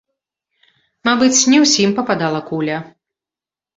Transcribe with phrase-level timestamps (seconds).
[1.11, 2.77] Мабыць, ні ўсім пападала куля.